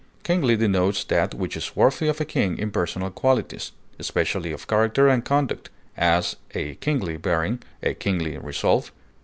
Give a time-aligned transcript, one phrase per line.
[0.23, 5.07] Kingly denotes that which is worthy of a king in personal qualities, especially of character
[5.07, 8.91] and conduct; as, a kingly bearing; a kingly resolve.